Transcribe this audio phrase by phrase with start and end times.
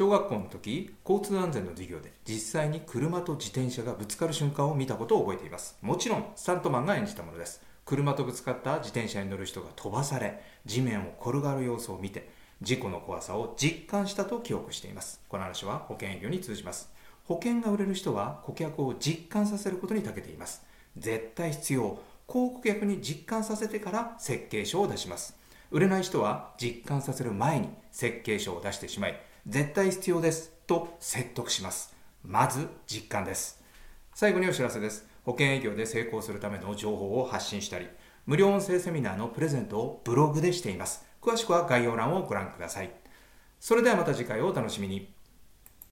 [0.00, 5.76] 小学校の時交通安全の授業で実際に車と自転車がぶつかる瞬間を見たことを覚えています。
[5.82, 7.60] もちろんスタントマンが演じたものです。
[7.84, 12.30] 車とぶつかった自転車に乗る人が飛ばされ地面を転がる様子を見て
[12.62, 15.20] 事故の怖さを実感したと記憶しています。
[15.28, 16.90] この話は保険営業に通じます。
[17.24, 20.62] 保険が売れる人は顧客を実感させることに長けています。
[20.96, 21.98] 絶対必要。
[22.26, 25.36] こう顧客に実感させてから設計書を出します。
[25.70, 31.94] 売れない人は実感させる前に設計書を出してしまい絶対必要ですと説得します。
[32.24, 33.62] まず実感です。
[34.14, 35.06] 最後にお知らせです。
[35.24, 37.88] 保険営業で成功するための情報を発信したり
[38.26, 41.04] 無料音声セミナーのプレゼントをブログでしています。
[41.20, 42.90] 詳しくは概要欄をご覧ください。
[43.58, 45.12] それではまた次回をお楽しみに。